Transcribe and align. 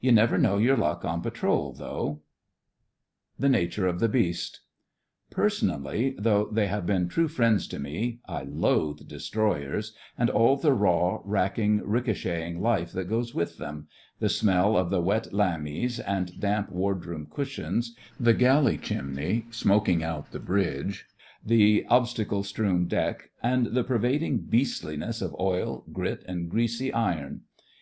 You 0.00 0.12
never 0.12 0.38
know 0.38 0.56
your 0.56 0.78
luck 0.78 1.04
on 1.04 1.20
patrol, 1.20 1.74
though." 1.74 2.22
THE 3.38 3.50
FRINGES 3.50 3.76
OF 3.84 4.00
THE 4.00 4.08
FLEET 4.08 4.08
109 4.08 4.08
THE 4.08 4.08
NATURE 4.08 4.08
OF 4.08 4.08
THE 4.08 4.08
BEAST 4.08 4.60
Personally, 6.10 6.14
though 6.18 6.46
they 6.50 6.66
have 6.68 6.86
been 6.86 7.06
true 7.06 7.28
friends 7.28 7.66
to 7.68 7.78
me, 7.78 8.20
I 8.26 8.44
loathe 8.44 9.06
destroyers, 9.06 9.92
and 10.16 10.30
all 10.30 10.56
the 10.56 10.72
raw, 10.72 11.20
racking, 11.22 11.82
ricochet 11.86 12.40
ting 12.46 12.62
life 12.62 12.92
that 12.92 13.10
goes 13.10 13.34
with 13.34 13.58
them— 13.58 13.86
the 14.20 14.30
smell 14.30 14.78
of 14.78 14.88
the 14.88 15.02
wet 15.02 15.34
"lammies" 15.34 16.00
and 16.00 16.40
damp 16.40 16.70
wardroom 16.70 17.26
cushions; 17.28 17.94
the 18.18 18.32
galley 18.32 18.78
chimney 18.78 19.44
smoking 19.50 20.02
out 20.02 20.30
the 20.32 20.40
bridge; 20.40 21.04
the 21.44 21.84
obstacle 21.90 22.42
strewn 22.42 22.86
deck; 22.86 23.32
and 23.42 23.66
the 23.74 23.84
per 23.84 23.98
vading 23.98 24.48
beastliness 24.48 25.20
of 25.20 25.36
oil, 25.38 25.84
grit, 25.92 26.24
and 26.26 26.48
greasy 26.48 26.90
iron. 26.90 27.42